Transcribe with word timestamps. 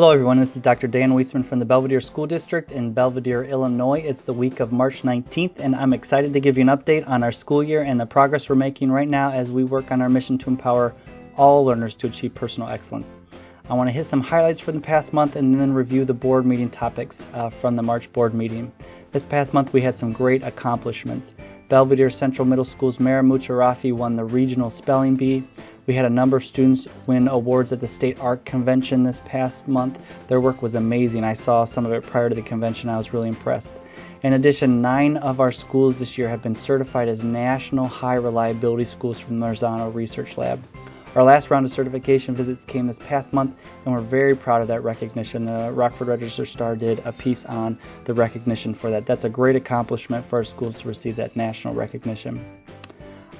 Hello, 0.00 0.12
everyone. 0.12 0.38
This 0.38 0.56
is 0.56 0.62
Dr. 0.62 0.86
Dan 0.86 1.10
Weisman 1.10 1.44
from 1.44 1.58
the 1.58 1.66
Belvidere 1.66 2.02
School 2.02 2.26
District 2.26 2.72
in 2.72 2.94
Belvidere, 2.94 3.46
Illinois. 3.50 4.00
It's 4.02 4.22
the 4.22 4.32
week 4.32 4.58
of 4.58 4.72
March 4.72 5.02
19th, 5.02 5.58
and 5.58 5.76
I'm 5.76 5.92
excited 5.92 6.32
to 6.32 6.40
give 6.40 6.56
you 6.56 6.62
an 6.62 6.68
update 6.68 7.06
on 7.06 7.22
our 7.22 7.30
school 7.30 7.62
year 7.62 7.82
and 7.82 8.00
the 8.00 8.06
progress 8.06 8.48
we're 8.48 8.56
making 8.56 8.90
right 8.90 9.06
now 9.06 9.30
as 9.30 9.50
we 9.50 9.62
work 9.62 9.92
on 9.92 10.00
our 10.00 10.08
mission 10.08 10.38
to 10.38 10.48
empower 10.48 10.94
all 11.36 11.66
learners 11.66 11.94
to 11.96 12.06
achieve 12.06 12.34
personal 12.34 12.70
excellence. 12.70 13.14
I 13.68 13.74
want 13.74 13.90
to 13.90 13.92
hit 13.92 14.04
some 14.04 14.22
highlights 14.22 14.58
from 14.58 14.72
the 14.72 14.80
past 14.80 15.12
month 15.12 15.36
and 15.36 15.54
then 15.60 15.74
review 15.74 16.06
the 16.06 16.14
board 16.14 16.46
meeting 16.46 16.70
topics 16.70 17.28
uh, 17.34 17.50
from 17.50 17.76
the 17.76 17.82
March 17.82 18.10
board 18.14 18.32
meeting. 18.32 18.72
This 19.12 19.26
past 19.26 19.52
month, 19.52 19.72
we 19.72 19.80
had 19.80 19.96
some 19.96 20.12
great 20.12 20.44
accomplishments. 20.44 21.34
Belvidere 21.68 22.12
Central 22.12 22.46
Middle 22.46 22.64
School's 22.64 23.00
Mara 23.00 23.24
Mucharafi 23.24 23.92
won 23.92 24.14
the 24.14 24.24
regional 24.24 24.70
spelling 24.70 25.16
bee. 25.16 25.42
We 25.88 25.94
had 25.94 26.04
a 26.04 26.10
number 26.10 26.36
of 26.36 26.44
students 26.44 26.86
win 27.08 27.26
awards 27.26 27.72
at 27.72 27.80
the 27.80 27.88
State 27.88 28.20
Art 28.20 28.44
Convention 28.44 29.02
this 29.02 29.20
past 29.26 29.66
month. 29.66 29.98
Their 30.28 30.40
work 30.40 30.62
was 30.62 30.76
amazing. 30.76 31.24
I 31.24 31.32
saw 31.32 31.64
some 31.64 31.84
of 31.84 31.90
it 31.90 32.04
prior 32.04 32.28
to 32.28 32.36
the 32.36 32.42
convention. 32.42 32.88
I 32.88 32.98
was 32.98 33.12
really 33.12 33.28
impressed. 33.28 33.78
In 34.22 34.34
addition, 34.34 34.80
nine 34.80 35.16
of 35.16 35.40
our 35.40 35.50
schools 35.50 35.98
this 35.98 36.16
year 36.16 36.28
have 36.28 36.42
been 36.42 36.54
certified 36.54 37.08
as 37.08 37.24
National 37.24 37.88
High 37.88 38.14
Reliability 38.14 38.84
Schools 38.84 39.18
from 39.18 39.40
the 39.40 39.46
Marzano 39.46 39.92
Research 39.92 40.38
Lab. 40.38 40.62
Our 41.16 41.24
last 41.24 41.50
round 41.50 41.66
of 41.66 41.72
certification 41.72 42.36
visits 42.36 42.64
came 42.64 42.86
this 42.86 43.00
past 43.00 43.32
month, 43.32 43.56
and 43.84 43.92
we're 43.92 44.00
very 44.00 44.36
proud 44.36 44.62
of 44.62 44.68
that 44.68 44.84
recognition. 44.84 45.44
The 45.44 45.72
Rockford 45.72 46.06
Register 46.06 46.46
Star 46.46 46.76
did 46.76 47.00
a 47.00 47.10
piece 47.10 47.44
on 47.46 47.76
the 48.04 48.14
recognition 48.14 48.74
for 48.74 48.90
that. 48.90 49.06
That's 49.06 49.24
a 49.24 49.28
great 49.28 49.56
accomplishment 49.56 50.24
for 50.24 50.36
our 50.36 50.44
schools 50.44 50.78
to 50.82 50.88
receive 50.88 51.16
that 51.16 51.34
national 51.34 51.74
recognition. 51.74 52.44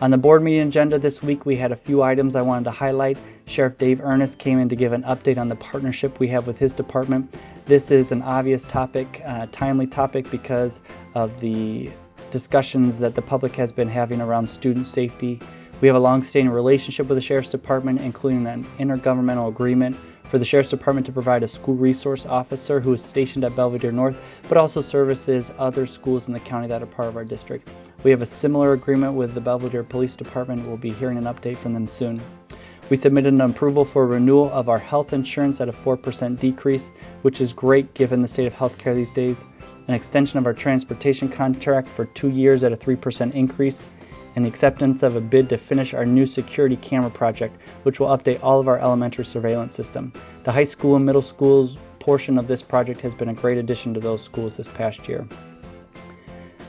On 0.01 0.11
the 0.11 0.19
board 0.19 0.43
meeting 0.43 0.67
agenda 0.67 0.99
this 0.99 1.23
week, 1.23 1.47
we 1.47 1.55
had 1.55 1.71
a 1.71 1.77
few 1.77 2.03
items 2.03 2.35
I 2.35 2.43
wanted 2.43 2.65
to 2.65 2.73
highlight. 2.73 3.19
Sheriff 3.47 3.79
Dave 3.79 4.01
Ernest 4.01 4.41
came 4.41 4.59
in 4.59 4.69
to 4.69 4.75
give 4.75 4.93
an 4.93 5.05
update 5.05 5.39
on 5.39 5.49
the 5.49 5.57
partnership 5.57 6.19
we 6.19 6.27
have 6.27 6.49
with 6.49 6.59
his 6.59 6.73
department. 6.73 7.33
This 7.67 7.93
is 7.93 8.11
an 8.11 8.23
obvious 8.23 8.65
topic, 8.65 9.23
uh, 9.25 9.47
timely 9.53 9.87
topic 9.87 10.29
because 10.29 10.81
of 11.15 11.39
the 11.39 11.89
discussions 12.33 12.99
that 12.99 13.15
the 13.15 13.23
public 13.23 13.55
has 13.55 13.71
been 13.71 13.89
having 13.89 14.21
around 14.21 14.49
student 14.49 14.89
safety 14.89 15.39
we 15.81 15.89
have 15.89 15.97
a 15.97 16.01
long-standing 16.01 16.53
relationship 16.53 17.09
with 17.09 17.17
the 17.17 17.23
Sheriff's 17.23 17.49
Department, 17.49 18.01
including 18.01 18.47
an 18.47 18.65
intergovernmental 18.79 19.49
agreement 19.49 19.97
for 20.25 20.39
the 20.39 20.45
Sheriff's 20.45 20.71
Department 20.71 21.07
to 21.07 21.13
provide 21.13 21.43
a 21.43 21.49
school 21.49 21.75
resource 21.75 22.27
officer 22.27 22.81
who 22.81 22.93
is 22.93 23.03
stationed 23.03 23.45
at 23.45 23.57
Belvidere 23.57 23.93
North, 23.93 24.17
but 24.49 24.59
also 24.59 24.81
services 24.81 25.53
other 25.59 25.87
schools 25.87 26.29
in 26.29 26.35
the 26.35 26.41
county 26.41 26.69
that 26.69 26.83
are 26.83 26.87
part 26.87 27.09
of 27.09 27.17
our 27.17 27.25
district. 27.25 27.71
We 28.05 28.11
have 28.11 28.23
a 28.23 28.27
similar 28.27 28.75
agreement 28.75 29.15
with 29.15 29.35
the 29.35 29.41
Belvidere 29.41 29.89
Police 29.89 30.17
Department. 30.17 30.67
We'll 30.67 30.77
be 30.77 30.93
hearing 30.93 31.17
an 31.17 31.25
update 31.25 31.57
from 31.57 31.73
them 31.73 31.87
soon. 31.87 32.21
We 32.91 32.97
submitted 32.97 33.33
an 33.33 33.41
approval 33.41 33.85
for 33.85 34.07
renewal 34.07 34.51
of 34.51 34.69
our 34.69 34.79
health 34.79 35.13
insurance 35.13 35.61
at 35.61 35.69
a 35.69 35.73
4% 35.73 36.39
decrease, 36.39 36.91
which 37.23 37.41
is 37.41 37.53
great 37.53 37.95
given 37.95 38.21
the 38.21 38.29
state 38.29 38.47
of 38.47 38.55
healthcare 38.55 38.95
these 38.95 39.13
days. 39.13 39.45
An 39.89 39.95
extension 39.95 40.39
of 40.39 40.47
our 40.47 40.53
transportation 40.53 41.29
contract 41.29 41.89
for 41.89 42.05
two 42.07 42.29
years 42.29 42.65
at 42.65 42.73
a 42.73 42.77
3% 42.77 43.33
increase 43.33 43.91
and 44.41 44.47
the 44.47 44.49
acceptance 44.49 45.03
of 45.03 45.17
a 45.17 45.21
bid 45.21 45.51
to 45.51 45.59
finish 45.59 45.93
our 45.93 46.07
new 46.07 46.25
security 46.25 46.77
camera 46.77 47.11
project, 47.11 47.61
which 47.83 48.01
will 48.01 48.07
update 48.07 48.43
all 48.43 48.59
of 48.59 48.69
our 48.69 48.79
elementary 48.79 49.23
surveillance 49.23 49.75
system. 49.75 50.11
The 50.45 50.53
high 50.53 50.65
school 50.65 50.97
and 50.97 51.05
middle 51.05 51.21
schools 51.21 51.77
portion 51.99 52.39
of 52.39 52.49
this 52.49 52.63
project 52.63 53.03
has 53.03 53.15
been 53.15 53.29
a 53.29 53.35
great 53.35 53.59
addition 53.59 53.93
to 53.93 54.01
those 54.01 54.23
schools 54.23 54.57
this 54.57 54.67
past 54.67 55.07
year. 55.07 55.29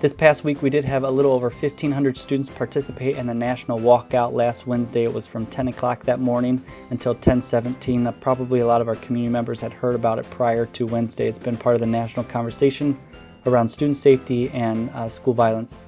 This 0.01 0.13
past 0.13 0.43
week, 0.43 0.61
we 0.61 0.69
did 0.69 0.83
have 0.83 1.05
a 1.05 1.09
little 1.09 1.31
over 1.31 1.49
1,500 1.49 2.17
students 2.17 2.49
participate 2.49 3.15
in 3.15 3.25
the 3.25 3.33
national 3.33 3.79
walkout 3.79 4.33
last 4.33 4.67
Wednesday. 4.67 5.05
It 5.05 5.13
was 5.13 5.25
from 5.25 5.45
10 5.45 5.69
o'clock 5.69 6.03
that 6.03 6.19
morning 6.19 6.61
until 6.89 7.15
10:17. 7.15 8.05
Uh, 8.05 8.11
probably 8.11 8.59
a 8.59 8.67
lot 8.67 8.81
of 8.81 8.89
our 8.89 8.95
community 8.95 9.31
members 9.31 9.61
had 9.61 9.71
heard 9.71 9.95
about 9.95 10.19
it 10.19 10.29
prior 10.29 10.65
to 10.65 10.85
Wednesday. 10.87 11.29
It's 11.29 11.39
been 11.39 11.55
part 11.55 11.75
of 11.75 11.79
the 11.79 11.87
national 11.87 12.25
conversation 12.25 12.99
around 13.45 13.69
student 13.69 13.95
safety 13.95 14.49
and 14.49 14.89
uh, 14.89 15.07
school 15.07 15.33
violence. 15.33 15.79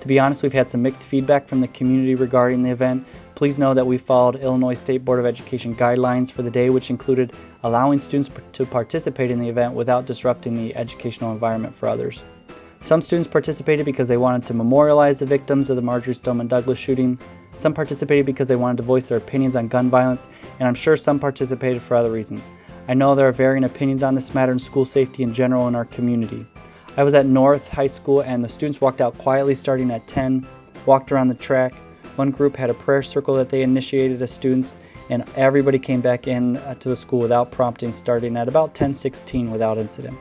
To 0.00 0.08
be 0.08 0.18
honest, 0.18 0.42
we've 0.42 0.52
had 0.52 0.68
some 0.68 0.82
mixed 0.82 1.06
feedback 1.06 1.48
from 1.48 1.60
the 1.60 1.68
community 1.68 2.14
regarding 2.14 2.62
the 2.62 2.70
event. 2.70 3.06
Please 3.34 3.58
know 3.58 3.74
that 3.74 3.86
we 3.86 3.98
followed 3.98 4.36
Illinois 4.36 4.74
State 4.74 5.04
Board 5.04 5.18
of 5.18 5.26
Education 5.26 5.74
guidelines 5.74 6.30
for 6.30 6.42
the 6.42 6.50
day, 6.50 6.70
which 6.70 6.90
included 6.90 7.32
allowing 7.64 7.98
students 7.98 8.30
to 8.52 8.64
participate 8.64 9.30
in 9.30 9.40
the 9.40 9.48
event 9.48 9.74
without 9.74 10.06
disrupting 10.06 10.54
the 10.54 10.74
educational 10.76 11.32
environment 11.32 11.74
for 11.74 11.88
others. 11.88 12.24
Some 12.80 13.02
students 13.02 13.28
participated 13.28 13.84
because 13.84 14.06
they 14.06 14.16
wanted 14.16 14.46
to 14.46 14.54
memorialize 14.54 15.18
the 15.18 15.26
victims 15.26 15.70
of 15.70 15.76
the 15.76 15.82
Marjory 15.82 16.14
Stoneman 16.14 16.46
Douglas 16.46 16.78
shooting. 16.78 17.18
Some 17.56 17.74
participated 17.74 18.26
because 18.26 18.48
they 18.48 18.54
wanted 18.54 18.76
to 18.76 18.82
voice 18.84 19.08
their 19.08 19.18
opinions 19.18 19.56
on 19.56 19.66
gun 19.66 19.90
violence, 19.90 20.28
and 20.60 20.68
I'm 20.68 20.74
sure 20.74 20.96
some 20.96 21.18
participated 21.18 21.82
for 21.82 21.96
other 21.96 22.12
reasons. 22.12 22.48
I 22.86 22.94
know 22.94 23.14
there 23.14 23.26
are 23.26 23.32
varying 23.32 23.64
opinions 23.64 24.02
on 24.02 24.14
this 24.14 24.34
matter 24.34 24.52
and 24.52 24.62
school 24.62 24.84
safety 24.84 25.22
in 25.22 25.34
general 25.34 25.66
in 25.66 25.74
our 25.74 25.86
community. 25.86 26.46
I 26.98 27.02
was 27.02 27.12
at 27.12 27.26
North 27.26 27.68
High 27.68 27.88
School 27.88 28.22
and 28.22 28.42
the 28.42 28.48
students 28.48 28.80
walked 28.80 29.02
out 29.02 29.18
quietly 29.18 29.54
starting 29.54 29.90
at 29.90 30.06
10, 30.06 30.46
walked 30.86 31.12
around 31.12 31.28
the 31.28 31.34
track. 31.34 31.74
One 32.16 32.30
group 32.30 32.56
had 32.56 32.70
a 32.70 32.74
prayer 32.74 33.02
circle 33.02 33.34
that 33.34 33.50
they 33.50 33.62
initiated 33.62 34.22
as 34.22 34.30
students, 34.30 34.78
and 35.10 35.22
everybody 35.36 35.78
came 35.78 36.00
back 36.00 36.26
in 36.26 36.56
uh, 36.56 36.72
to 36.76 36.88
the 36.88 36.96
school 36.96 37.18
without 37.18 37.50
prompting, 37.50 37.92
starting 37.92 38.34
at 38.38 38.48
about 38.48 38.74
10:16 38.74 39.52
without 39.52 39.76
incident. 39.76 40.16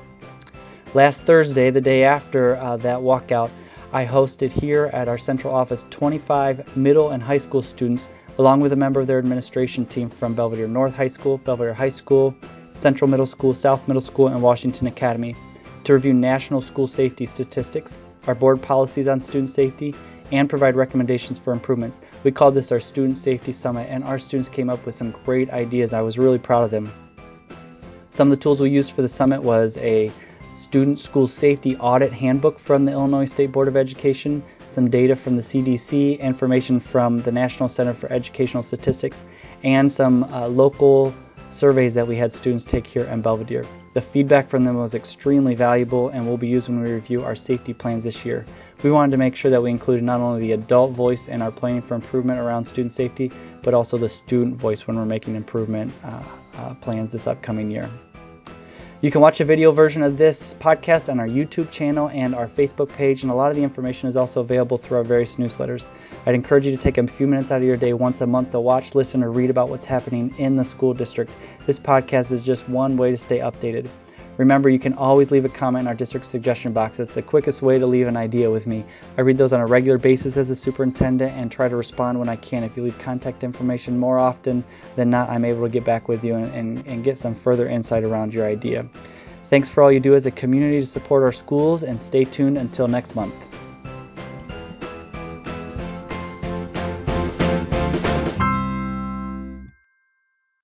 Last 0.94 1.24
Thursday, 1.26 1.70
the 1.70 1.80
day 1.80 2.04
after 2.04 2.58
uh, 2.58 2.76
that 2.78 2.98
walkout, 2.98 3.50
I 3.94 4.06
hosted 4.06 4.52
here 4.52 4.90
at 4.92 5.08
our 5.08 5.18
central 5.18 5.56
office 5.56 5.86
25 5.92 6.76
middle 6.76 7.12
and 7.12 7.24
high 7.24 7.38
school 7.38 7.62
students, 7.62 8.10
along 8.38 8.60
with 8.60 8.74
a 8.74 8.76
member 8.76 9.00
of 9.00 9.08
their 9.08 9.20
administration 9.20 9.86
team 9.86 10.10
from 10.10 10.36
Belvidere 10.36 10.68
North 10.68 10.94
High 10.94 11.08
School, 11.08 11.38
Belvidere 11.38 11.74
High 11.74 11.88
School, 11.88 12.36
Central 12.74 13.10
Middle 13.10 13.26
School, 13.26 13.54
South 13.54 13.88
Middle 13.88 14.02
School, 14.02 14.28
and 14.28 14.42
Washington 14.42 14.88
Academy 14.88 15.38
to 15.86 15.94
review 15.94 16.14
national 16.14 16.62
school 16.62 16.88
safety 16.88 17.26
statistics, 17.26 18.04
our 18.28 18.36
board 18.36 18.62
policies 18.62 19.08
on 19.08 19.20
student 19.20 19.50
safety, 19.50 19.96
and 20.32 20.50
provide 20.50 20.76
recommendations 20.76 21.38
for 21.38 21.54
improvements. 21.54 22.02
We 22.24 22.32
called 22.32 22.56
this 22.56 22.72
our 22.72 22.80
Student 22.80 23.18
Safety 23.18 23.52
Summit, 23.52 23.88
and 23.90 24.04
our 24.04 24.20
students 24.20 24.50
came 24.50 24.70
up 24.70 24.86
with 24.86 24.96
some 24.96 25.12
great 25.24 25.50
ideas. 25.52 25.94
I 25.94 26.02
was 26.02 26.18
really 26.18 26.40
proud 26.40 26.64
of 26.64 26.72
them. 26.72 26.92
Some 28.10 28.32
of 28.32 28.38
the 28.38 28.42
tools 28.42 28.60
we 28.60 28.70
used 28.70 28.94
for 28.94 29.02
the 29.02 29.08
summit 29.08 29.44
was 29.44 29.78
a 29.78 30.12
student 30.54 31.00
school 31.00 31.28
safety 31.28 31.76
audit 31.78 32.14
handbook 32.14 32.58
from 32.58 32.86
the 32.86 32.92
Illinois 32.92 33.26
State 33.26 33.52
Board 33.52 33.68
of 33.68 33.76
Education, 33.76 34.42
some 34.70 34.90
data 34.90 35.16
from 35.16 35.36
the 35.36 35.42
CDC, 35.42 36.20
information 36.20 36.80
from 36.80 37.22
the 37.22 37.32
National 37.32 37.70
Center 37.70 37.94
for 37.94 38.12
Educational 38.12 38.64
Statistics, 38.64 39.26
and 39.64 39.92
some 39.92 40.24
uh, 40.26 40.48
local 40.48 41.14
surveys 41.50 41.94
that 41.94 42.08
we 42.08 42.16
had 42.16 42.32
students 42.32 42.66
take 42.66 42.86
here 42.86 43.06
in 43.06 43.22
Belvidere. 43.22 43.66
The 43.94 44.02
feedback 44.02 44.50
from 44.50 44.66
them 44.66 44.76
was 44.76 44.94
extremely 44.94 45.56
valuable 45.56 46.10
and 46.10 46.28
will 46.28 46.38
be 46.38 46.48
used 46.48 46.68
when 46.68 46.82
we 46.82 46.92
review 46.92 47.24
our 47.24 47.36
safety 47.36 47.74
plans 47.74 48.04
this 48.04 48.26
year. 48.26 48.46
We 48.84 48.92
wanted 48.92 49.12
to 49.12 49.18
make 49.18 49.36
sure 49.36 49.50
that 49.52 49.62
we 49.62 49.72
included 49.72 50.04
not 50.04 50.20
only 50.20 50.42
the 50.42 50.52
adult 50.52 50.92
voice 50.92 51.28
in 51.28 51.42
our 51.42 51.52
planning 51.52 51.82
for 51.82 51.96
improvement 51.96 52.40
around 52.40 52.66
student 52.66 52.92
safety, 52.92 53.32
but 53.64 53.74
also 53.74 53.98
the 53.98 54.10
student 54.10 54.58
voice 54.58 54.86
when 54.86 54.98
we're 54.98 55.06
making 55.06 55.36
improvement 55.36 55.94
uh, 56.04 56.22
uh, 56.58 56.74
plans 56.76 57.12
this 57.12 57.26
upcoming 57.26 57.72
year. 57.72 57.90
You 59.06 59.12
can 59.12 59.22
watch 59.22 59.40
a 59.40 59.46
video 59.46 59.72
version 59.72 60.02
of 60.02 60.18
this 60.18 60.56
podcast 60.56 61.12
on 61.12 61.20
our 61.20 61.28
YouTube 61.28 61.70
channel 61.70 62.10
and 62.10 62.34
our 62.34 62.48
Facebook 62.48 62.90
page, 62.90 63.22
and 63.22 63.32
a 63.32 63.36
lot 63.36 63.52
of 63.52 63.56
the 63.56 63.62
information 63.62 64.10
is 64.10 64.18
also 64.18 64.42
available 64.42 64.80
through 64.80 64.98
our 64.98 65.04
various 65.04 65.36
newsletters. 65.36 65.86
I'd 66.26 66.34
encourage 66.34 66.66
you 66.66 66.76
to 66.76 66.82
take 66.82 66.98
a 66.98 67.06
few 67.06 67.28
minutes 67.28 67.52
out 67.52 67.58
of 67.58 67.68
your 67.68 67.78
day 67.78 67.94
once 67.94 68.22
a 68.22 68.26
month 68.26 68.50
to 68.54 68.60
watch, 68.60 68.96
listen, 68.96 69.24
or 69.24 69.32
read 69.32 69.52
about 69.52 69.70
what's 69.70 69.86
happening 69.86 70.34
in 70.40 70.56
the 70.56 70.64
school 70.64 70.92
district. 70.92 71.32
This 71.68 71.78
podcast 71.78 72.32
is 72.32 72.44
just 72.44 72.68
one 72.68 72.98
way 72.98 73.12
to 73.12 73.18
stay 73.18 73.38
updated. 73.38 73.90
Remember, 74.38 74.70
you 74.70 74.80
can 74.80 74.94
always 74.94 75.32
leave 75.32 75.46
a 75.46 75.50
comment 75.50 75.84
in 75.84 75.88
our 75.88 75.94
district 75.94 76.26
suggestion 76.26 76.74
box. 76.74 77.00
It's 77.00 77.16
the 77.16 77.22
quickest 77.22 77.62
way 77.62 77.80
to 77.80 77.86
leave 77.86 78.08
an 78.08 78.18
idea 78.18 78.52
with 78.52 78.68
me. 78.68 78.84
I 79.18 79.22
read 79.22 79.38
those 79.38 79.54
on 79.54 79.62
a 79.62 79.66
regular 79.66 79.98
basis 79.98 80.36
as 80.36 80.50
a 80.50 80.56
superintendent 80.56 81.32
and 81.34 81.50
try 81.50 81.70
to 81.70 81.76
respond 81.76 82.20
when 82.20 82.28
I 82.28 82.36
can. 82.36 82.64
If 82.64 82.76
you 82.76 82.84
leave 82.84 83.00
contact 83.00 83.44
information 83.44 83.98
more 83.98 84.20
often 84.20 84.64
than 84.96 85.10
not, 85.10 85.30
I'm 85.30 85.46
able 85.46 85.62
to 85.64 85.70
get 85.70 85.86
back 85.86 86.10
with 86.10 86.24
you 86.24 86.36
and, 86.36 86.54
and, 86.54 86.86
and 86.86 87.04
get 87.04 87.18
some 87.18 87.34
further 87.34 87.70
insight 87.70 88.04
around 88.04 88.34
your 88.34 88.46
idea. 88.46 88.86
Thanks 89.46 89.70
for 89.70 89.84
all 89.84 89.92
you 89.92 90.00
do 90.00 90.16
as 90.16 90.26
a 90.26 90.32
community 90.32 90.80
to 90.80 90.86
support 90.86 91.24
our 91.24 91.32
schools 91.32 91.84
and 91.84 92.02
stay 92.02 92.26
tuned 92.26 92.58
until 92.58 92.88
next 92.88 93.16
month. 93.16 93.34